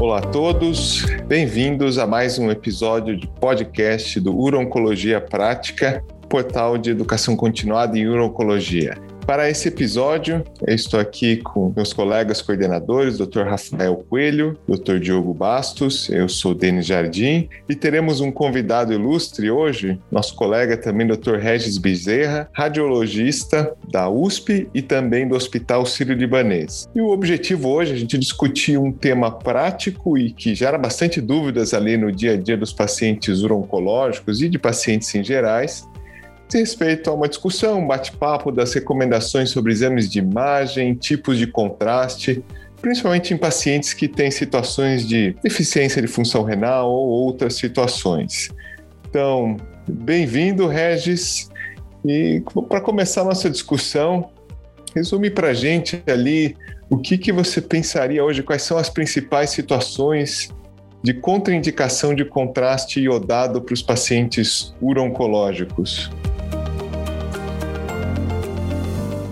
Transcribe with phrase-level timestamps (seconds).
[0.00, 6.88] Olá a todos, bem-vindos a mais um episódio de podcast do Urologia Prática, portal de
[6.88, 8.94] educação continuada em urologia.
[9.30, 13.42] Para esse episódio, eu estou aqui com meus colegas coordenadores, Dr.
[13.42, 14.98] Rafael Coelho, Dr.
[14.98, 21.06] Diogo Bastos, eu sou Denis Jardim e teremos um convidado ilustre hoje, nosso colega também,
[21.06, 21.36] Dr.
[21.36, 26.88] Regis Bezerra, radiologista da USP e também do Hospital Sírio-Libanês.
[26.92, 31.20] E o objetivo hoje é a gente discutir um tema prático e que gera bastante
[31.20, 35.88] dúvidas ali no dia a dia dos pacientes uroncológicos e de pacientes em gerais,
[36.58, 42.42] respeito a uma discussão, um bate-papo das recomendações sobre exames de imagem, tipos de contraste,
[42.80, 48.50] principalmente em pacientes que têm situações de deficiência de função renal ou outras situações.
[49.08, 49.56] Então,
[49.88, 51.50] bem-vindo, Regis.
[52.04, 54.30] E para começar nossa discussão,
[54.94, 56.56] resume para a gente ali
[56.88, 60.48] o que, que você pensaria hoje, quais são as principais situações
[61.02, 66.10] de contraindicação de contraste iodado para os pacientes uroncológicos.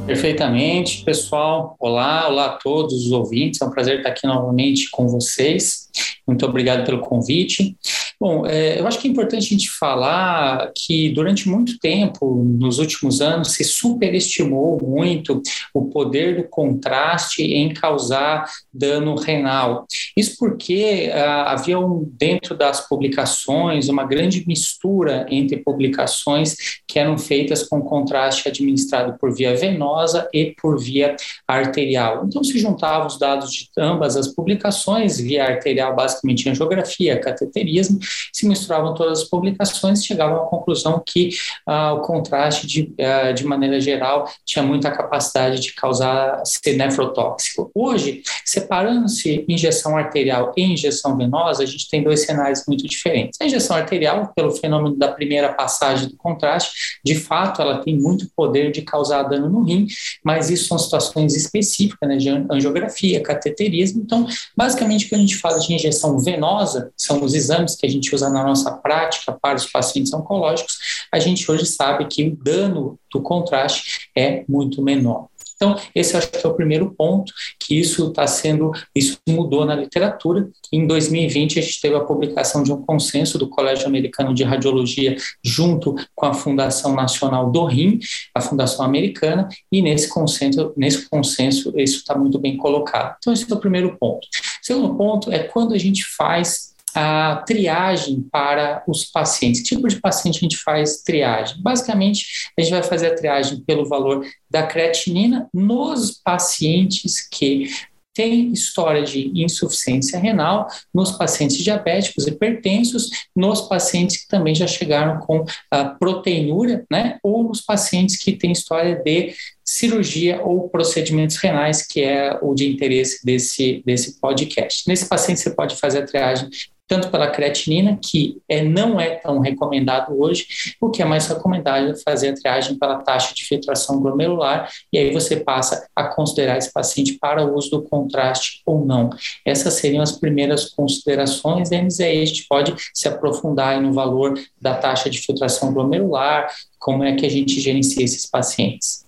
[0.09, 1.77] Perfeitamente, pessoal.
[1.79, 3.61] Olá, olá a todos os ouvintes.
[3.61, 5.91] É um prazer estar aqui novamente com vocês.
[6.29, 7.75] Muito obrigado pelo convite.
[8.21, 12.79] Bom, é, eu acho que é importante a gente falar que durante muito tempo, nos
[12.79, 15.41] últimos anos, se superestimou muito
[15.73, 19.87] o poder do contraste em causar dano renal.
[20.15, 26.57] Isso porque ah, havia um, dentro das publicações uma grande mistura entre publicações
[26.87, 32.25] que eram feitas com contraste administrado por via venosa e por via arterial.
[32.27, 36.18] Então se juntavam os dados de ambas as publicações, via arterial basicamente
[36.49, 37.99] angiografia, cateterismo,
[38.33, 41.31] se misturavam todas as publicações e chegavam à conclusão que
[41.67, 47.71] ah, o contraste, de, ah, de maneira geral, tinha muita capacidade de causar ser nefrotóxico.
[47.75, 53.39] Hoje, separando-se injeção arterial e injeção venosa, a gente tem dois cenários muito diferentes.
[53.41, 58.29] A injeção arterial, pelo fenômeno da primeira passagem do contraste, de fato, ela tem muito
[58.35, 59.87] poder de causar dano no rim,
[60.25, 64.03] mas isso são situações específicas, né, de angiografia, cateterismo.
[64.03, 64.27] Então,
[64.57, 68.31] basicamente, quando a gente fala de injeção venosa, são os exames que a gente usa
[68.31, 70.79] na nossa prática para os pacientes oncológicos,
[71.13, 75.27] a gente hoje sabe que o dano do contraste é muito menor.
[75.59, 79.75] Então, esse acho que é o primeiro ponto, que isso está sendo, isso mudou na
[79.75, 80.49] literatura.
[80.73, 85.17] Em 2020, a gente teve a publicação de um consenso do Colégio Americano de Radiologia
[85.43, 87.99] junto com a Fundação Nacional do Rim,
[88.33, 93.17] a Fundação Americana, e nesse consenso, nesse consenso isso está muito bem colocado.
[93.19, 94.29] Então, esse é o primeiro ponto.
[94.69, 99.63] Segundo ponto é quando a gente faz a triagem para os pacientes.
[99.63, 101.57] Que tipo de paciente a gente faz triagem?
[101.63, 107.71] Basicamente, a gente vai fazer a triagem pelo valor da creatinina nos pacientes que
[108.13, 115.21] têm história de insuficiência renal, nos pacientes diabéticos hipertensos, nos pacientes que também já chegaram
[115.21, 119.33] com a proteinúria, né, ou nos pacientes que têm história de
[119.69, 124.89] cirurgia ou procedimentos renais, que é o de interesse desse, desse podcast.
[124.89, 126.49] Nesse paciente, você pode fazer a triagem
[126.87, 130.47] tanto pela creatinina, que é, não é tão recomendado hoje,
[130.81, 134.97] o que é mais recomendado é fazer a triagem pela taxa de filtração glomerular, e
[134.97, 139.11] aí você passa a considerar esse paciente para o uso do contraste ou não.
[139.45, 145.11] Essas seriam as primeiras considerações, aí a gente pode se aprofundar no valor da taxa
[145.11, 149.07] de filtração glomerular, como é que a gente gerencia esses pacientes.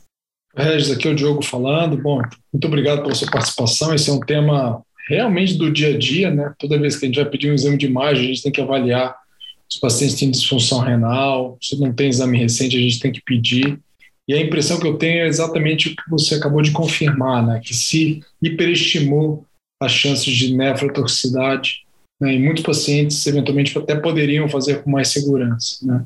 [0.56, 1.96] Regis, aqui é o Diogo falando.
[1.96, 2.20] Bom,
[2.52, 3.94] muito obrigado pela sua participação.
[3.94, 6.52] Esse é um tema realmente do dia a dia, né?
[6.58, 8.60] Toda vez que a gente vai pedir um exame de imagem, a gente tem que
[8.60, 9.14] avaliar
[9.68, 13.22] se os pacientes têm disfunção renal, se não tem exame recente, a gente tem que
[13.22, 13.78] pedir.
[14.26, 17.60] E a impressão que eu tenho é exatamente o que você acabou de confirmar, né?
[17.64, 19.44] Que se hiperestimou
[19.80, 21.84] as chances de nefrotoxicidade,
[22.20, 22.34] né?
[22.34, 26.04] e muitos pacientes eventualmente até poderiam fazer com mais segurança, né?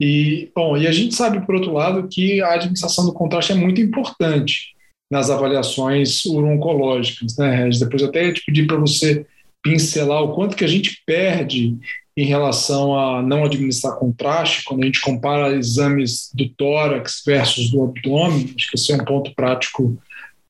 [0.00, 3.54] E, bom, e a gente sabe, por outro lado, que a administração do contraste é
[3.54, 4.74] muito importante
[5.10, 7.80] nas avaliações uroncológicas, né, Regis?
[7.80, 9.26] Depois eu até te pedir para você
[9.62, 11.76] pincelar o quanto que a gente perde
[12.16, 17.84] em relação a não administrar contraste, quando a gente compara exames do tórax versus do
[17.84, 19.98] abdômen, acho que esse é um ponto prático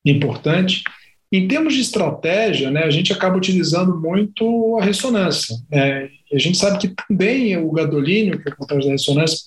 [0.05, 0.83] importante.
[1.31, 5.55] Em termos de estratégia, né, a gente acaba utilizando muito a ressonância.
[5.69, 6.09] Né?
[6.33, 9.39] a gente sabe que também o gadolínio, que é o contraste da ressonância,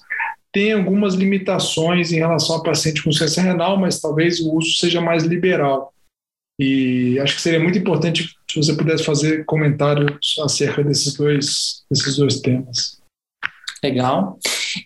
[0.52, 5.00] tem algumas limitações em relação a paciente com ciência renal, mas talvez o uso seja
[5.00, 5.92] mais liberal.
[6.58, 12.16] E acho que seria muito importante se você pudesse fazer comentários acerca desses dois, desses
[12.16, 13.00] dois temas.
[13.82, 14.38] Legal.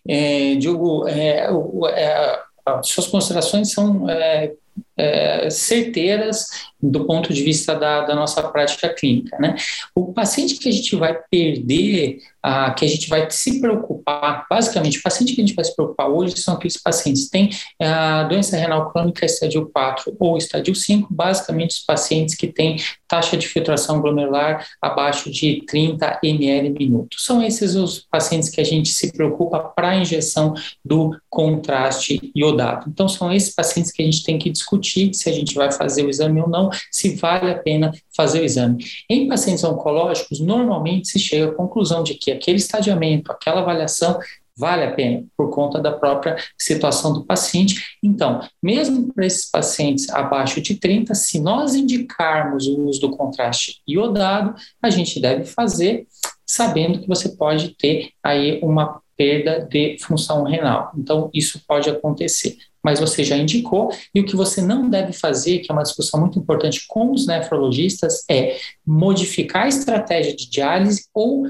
[0.09, 2.41] É, Diogo, é, é,
[2.83, 4.53] suas considerações são é,
[4.97, 6.47] é, certeiras
[6.81, 9.37] do ponto de vista da, da nossa prática clínica.
[9.39, 9.57] Né?
[9.95, 14.99] O paciente que a gente vai perder, ah, que a gente vai se preocupar, basicamente,
[14.99, 18.25] o paciente que a gente vai se preocupar hoje são aqueles pacientes que têm a
[18.25, 22.77] doença renal crônica estadio 4 ou estadio 5, basicamente os pacientes que têm
[23.09, 27.17] taxa de filtração glomerular abaixo de 30 ml minuto.
[27.19, 30.55] São esses os pacientes que a gente se preocupa para a injeção
[30.85, 32.87] do contraste iodado.
[32.89, 36.05] Então, são esses pacientes que a gente tem que discutir se a gente vai fazer
[36.05, 38.85] o exame ou não, se vale a pena fazer o exame.
[39.09, 44.19] Em pacientes oncológicos, normalmente se chega à conclusão de que aquele estadiamento, aquela avaliação
[44.59, 47.97] vale a pena por conta da própria situação do paciente.
[48.03, 53.81] Então, mesmo para esses pacientes abaixo de 30, se nós indicarmos o uso do contraste
[53.87, 56.07] iodado, a gente deve fazer
[56.45, 60.93] sabendo que você pode ter aí uma perda de função renal.
[60.97, 62.57] Então, isso pode acontecer.
[62.89, 66.19] Mas você já indicou, e o que você não deve fazer, que é uma discussão
[66.19, 68.57] muito importante com os nefrologistas, é
[68.87, 71.47] modificar a estratégia de diálise ou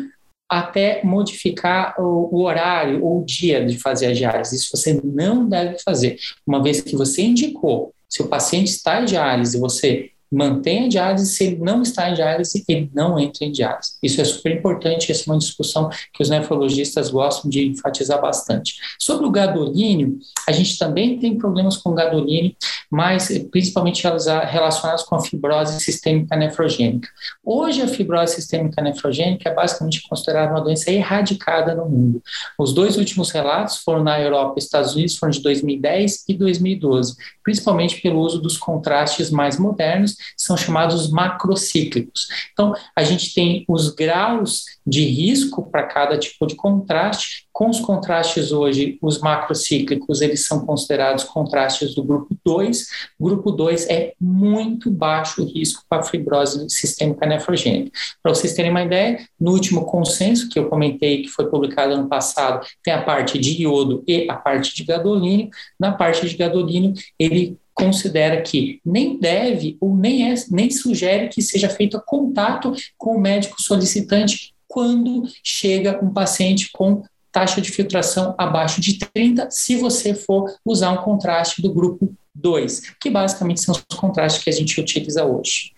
[0.51, 4.57] até modificar o, horário ou o dia de fazer a diálise.
[4.57, 6.19] Isso você não deve fazer.
[6.45, 11.27] Uma vez que você indicou, se o paciente está em diálise, você mantém a diálise,
[11.27, 13.93] se ele não está em diálise, ele não entra em diálise.
[14.03, 18.75] Isso é super importante, essa é uma discussão que os nefrologistas gostam de enfatizar bastante.
[18.99, 22.55] Sobre o gadolínio, a gente também tem problemas com gadolínio,
[22.91, 27.09] mas principalmente relacionados com a fibrose sistêmica nefrogênica.
[27.45, 32.23] Hoje, a fibrose sistêmica nefrogênica é basicamente considerada uma doença erradicada no mundo.
[32.59, 37.17] Os dois últimos relatos foram na Europa e Estados Unidos, foram de 2010 e 2012,
[37.43, 42.29] principalmente pelo uso dos contrastes mais modernos, são chamados macrocíclicos.
[42.53, 47.47] Então, a gente tem os graus de risco para cada tipo de contraste.
[47.53, 52.87] Com os contrastes hoje, os macrocíclicos, eles são considerados contrastes do grupo 2.
[53.19, 57.91] Grupo 2 é muito baixo o risco para fibrose sistêmica nefrogênica.
[58.23, 62.09] Para vocês terem uma ideia, no último consenso que eu comentei, que foi publicado ano
[62.09, 65.51] passado, tem a parte de iodo e a parte de gadolínio.
[65.79, 71.41] Na parte de gadolínio, ele considera que nem deve ou nem, é, nem sugere que
[71.41, 78.35] seja feito contato com o médico solicitante quando chega um paciente com taxa de filtração
[78.37, 83.73] abaixo de 30, se você for usar um contraste do grupo 2, que basicamente são
[83.73, 85.73] os contrastes que a gente utiliza hoje.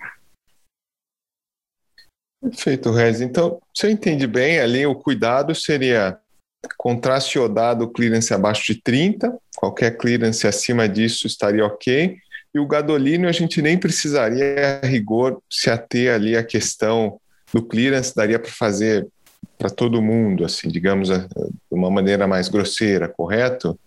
[2.41, 3.21] Perfeito, Rez.
[3.21, 6.19] Então, se eu entendi bem, ali o cuidado seria
[6.77, 12.17] Contraste iodado, clearance abaixo de 30, qualquer clearance acima disso estaria ok.
[12.55, 17.21] E o gadolínio a gente nem precisaria, a rigor, se ater ali à questão
[17.53, 19.07] do clearance, daria para fazer
[19.57, 21.27] para todo mundo, assim, digamos, de
[21.71, 23.79] uma maneira mais grosseira, correto?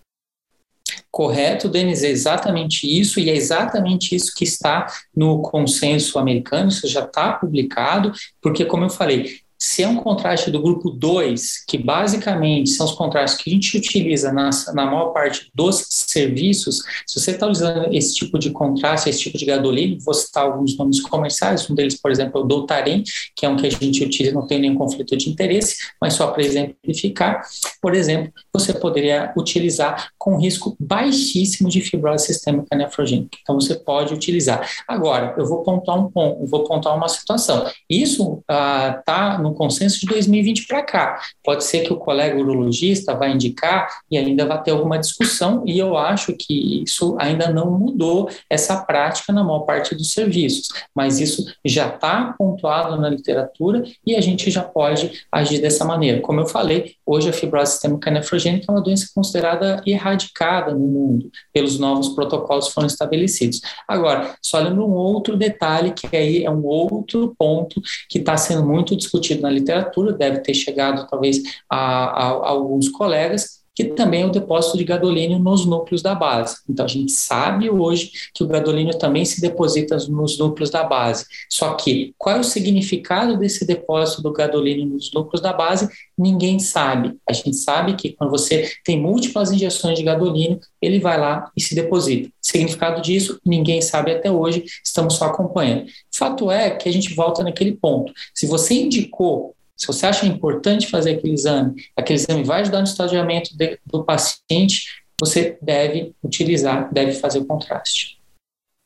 [1.09, 4.85] Correto, Denis, é exatamente isso, e é exatamente isso que está
[5.15, 8.11] no consenso americano, isso já está publicado,
[8.41, 12.91] porque, como eu falei, se é um contraste do grupo 2, que basicamente são os
[12.91, 17.93] contrastes que a gente utiliza na, na maior parte dos serviços, se você está usando
[17.93, 21.99] esse tipo de contraste, esse tipo de gadolínio, vou citar alguns nomes comerciais, um deles,
[21.99, 24.75] por exemplo, é o Doutarem, que é um que a gente utiliza, não tem nenhum
[24.75, 27.41] conflito de interesse, mas só para exemplificar,
[27.81, 33.37] por exemplo, você poderia utilizar com risco baixíssimo de fibrose sistêmica nefrogênica.
[33.41, 34.69] Então, você pode utilizar.
[34.85, 37.65] Agora, eu vou pontuar um ponto, vou pontuar uma situação.
[37.89, 41.21] Isso está ah, no consenso de 2020 para cá.
[41.43, 45.77] Pode ser que o colega urologista vai indicar e ainda vai ter alguma discussão, e
[45.77, 51.19] eu acho que isso ainda não mudou essa prática na maior parte dos serviços, mas
[51.19, 56.21] isso já está pontuado na literatura e a gente já pode agir dessa maneira.
[56.21, 61.31] Como eu falei, hoje a fibrose sistêmica nefrogênica é uma doença considerada erradicada no mundo,
[61.51, 63.61] pelos novos protocolos que foram estabelecidos.
[63.87, 68.65] Agora, só lembro um outro detalhe, que aí é um outro ponto que está sendo
[68.65, 74.21] muito discutido na literatura, deve ter chegado talvez a, a, a alguns colegas, que também
[74.21, 76.57] é o depósito de gadolínio nos núcleos da base.
[76.69, 81.25] Então, a gente sabe hoje que o gadolínio também se deposita nos núcleos da base.
[81.49, 85.89] Só que qual é o significado desse depósito do gadolínio nos núcleos da base?
[86.17, 87.17] Ninguém sabe.
[87.27, 91.61] A gente sabe que quando você tem múltiplas injeções de gadolínio, ele vai lá e
[91.61, 92.29] se deposita.
[92.41, 95.85] significado disso, ninguém sabe até hoje, estamos só acompanhando.
[96.13, 98.13] Fato é que a gente volta naquele ponto.
[98.33, 102.85] Se você indicou se você acha importante fazer aquele exame, aquele exame vai ajudar no
[102.85, 108.19] estadiamento de, do paciente, você deve utilizar, deve fazer o contraste.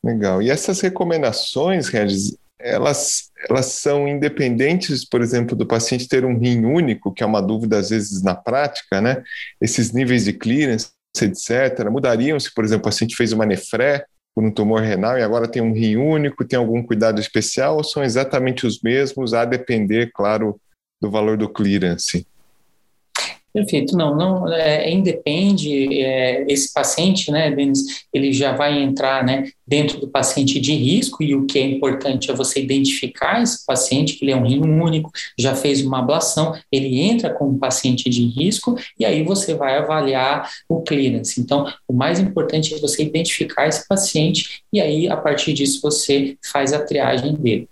[0.03, 0.41] Legal.
[0.41, 6.65] E essas recomendações, Regis, elas, elas são independentes, por exemplo, do paciente ter um rim
[6.65, 9.23] único, que é uma dúvida às vezes na prática, né?
[9.61, 10.89] Esses níveis de clearance,
[11.21, 15.23] etc., mudariam se, por exemplo, o paciente fez uma nefré por um tumor renal e
[15.23, 19.45] agora tem um rim único, tem algum cuidado especial ou são exatamente os mesmos, a
[19.45, 20.59] depender, claro,
[21.01, 22.25] do valor do clearance?
[23.57, 29.49] Perfeito, não, não é, independe, é, esse paciente, né, Denis, ele já vai entrar, né,
[29.65, 34.13] dentro do paciente de risco e o que é importante é você identificar esse paciente,
[34.13, 38.27] que ele é um rim único, já fez uma ablação, ele entra como paciente de
[38.27, 41.41] risco e aí você vai avaliar o clearance.
[41.41, 46.37] Então, o mais importante é você identificar esse paciente e aí, a partir disso, você
[46.43, 47.67] faz a triagem dele.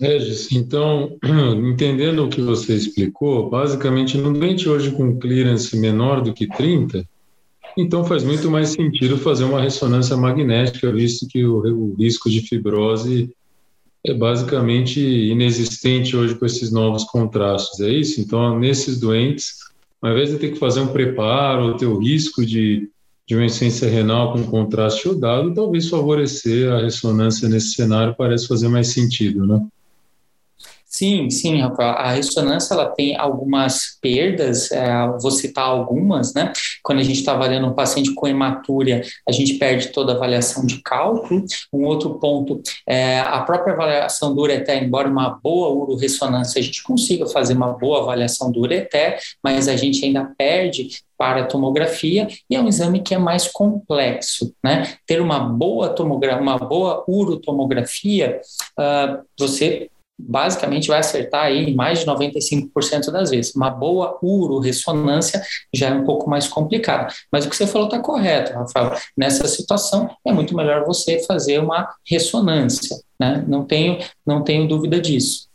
[0.00, 1.16] Regis, então,
[1.72, 7.04] entendendo o que você explicou, basicamente, no doente hoje com clearance menor do que 30,
[7.76, 12.42] então faz muito mais sentido fazer uma ressonância magnética, visto que o, o risco de
[12.42, 13.28] fibrose
[14.06, 18.20] é basicamente inexistente hoje com esses novos contrastes, é isso?
[18.20, 19.54] Então, nesses doentes,
[20.00, 22.88] ao invés de ter que fazer um preparo, ou ter o risco de,
[23.26, 28.68] de uma insuficiência renal com contraste dado, talvez favorecer a ressonância nesse cenário parece fazer
[28.68, 29.60] mais sentido, né?
[30.98, 31.90] Sim, sim, Rafael.
[31.90, 36.52] A ressonância ela tem algumas perdas, é, vou citar algumas, né?
[36.82, 40.66] Quando a gente está avaliando um paciente com hematúria, a gente perde toda a avaliação
[40.66, 41.44] de cálculo.
[41.72, 46.82] Um outro ponto é a própria avaliação do ureter, embora uma boa uroressonância, a gente
[46.82, 52.26] consiga fazer uma boa avaliação do ureter, mas a gente ainda perde para a tomografia
[52.50, 54.94] e é um exame que é mais complexo, né?
[55.06, 58.40] Ter uma boa tomografia, uma boa urotomografia,
[58.76, 59.88] uh, você
[60.18, 63.54] basicamente vai acertar aí mais de 95% das vezes.
[63.54, 65.40] Uma boa uroressonância
[65.72, 67.14] já é um pouco mais complicado.
[67.30, 68.98] Mas o que você falou está correto, Rafael.
[69.16, 72.96] Nessa situação, é muito melhor você fazer uma ressonância.
[73.20, 73.44] Né?
[73.46, 75.47] Não, tenho, não tenho dúvida disso.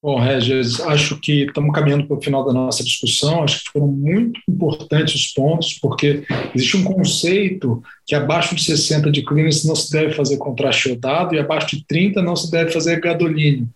[0.00, 3.42] Bom, Regis, acho que estamos caminhando para o final da nossa discussão.
[3.42, 6.22] Acho que foram muito importantes os pontos, porque
[6.54, 11.34] existe um conceito que abaixo de 60 de clínicas não se deve fazer contraste iodado
[11.34, 13.68] e abaixo de 30 não se deve fazer gadolínio.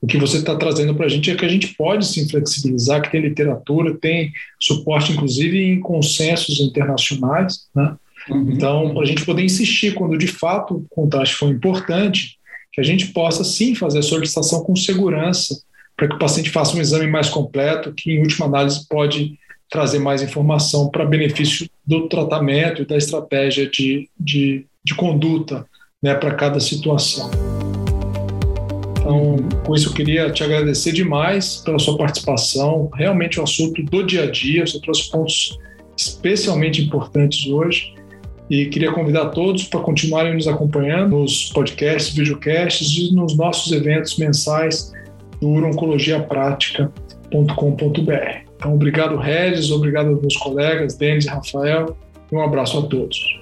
[0.00, 3.00] O que você está trazendo para a gente é que a gente pode sim flexibilizar,
[3.00, 7.68] que tem literatura, tem suporte, inclusive, em consensos internacionais.
[7.74, 7.96] Né?
[8.28, 8.50] Uhum.
[8.50, 12.36] Então, para a gente poder insistir quando de fato o contraste for importante,
[12.72, 15.67] que a gente possa sim fazer a solicitação com segurança
[15.98, 19.36] para que o paciente faça um exame mais completo, que em última análise pode
[19.68, 25.66] trazer mais informação para benefício do tratamento e da estratégia de, de, de conduta
[26.00, 27.28] né, para cada situação.
[28.96, 29.36] Então,
[29.66, 32.88] com isso, eu queria te agradecer demais pela sua participação.
[32.94, 35.58] Realmente, o um assunto do dia a dia, você trouxe pontos
[35.96, 37.92] especialmente importantes hoje.
[38.48, 44.16] E queria convidar todos para continuarem nos acompanhando nos podcasts, videocasts e nos nossos eventos
[44.16, 44.92] mensais
[45.40, 48.48] do uroncologiaprática.com.br.
[48.56, 51.96] Então, obrigado, Regis, obrigado aos meus colegas, Denis e Rafael,
[52.30, 53.40] e um abraço a todos.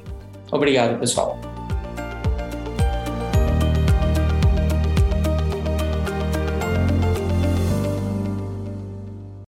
[0.52, 1.55] Obrigado, pessoal.